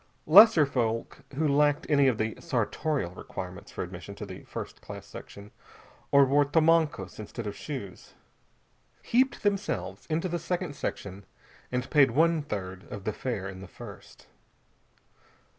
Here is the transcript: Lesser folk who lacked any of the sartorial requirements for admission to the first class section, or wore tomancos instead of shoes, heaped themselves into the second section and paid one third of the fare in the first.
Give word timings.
Lesser 0.25 0.65
folk 0.65 1.19
who 1.35 1.47
lacked 1.47 1.85
any 1.87 2.07
of 2.07 2.17
the 2.17 2.35
sartorial 2.39 3.11
requirements 3.11 3.71
for 3.71 3.83
admission 3.83 4.15
to 4.15 4.25
the 4.25 4.41
first 4.45 4.81
class 4.81 5.05
section, 5.05 5.51
or 6.11 6.25
wore 6.25 6.43
tomancos 6.43 7.19
instead 7.19 7.45
of 7.45 7.55
shoes, 7.55 8.15
heaped 9.03 9.43
themselves 9.43 10.07
into 10.07 10.27
the 10.27 10.39
second 10.39 10.75
section 10.75 11.23
and 11.71 11.87
paid 11.91 12.09
one 12.09 12.41
third 12.41 12.91
of 12.91 13.03
the 13.03 13.13
fare 13.13 13.47
in 13.47 13.61
the 13.61 13.67
first. 13.67 14.25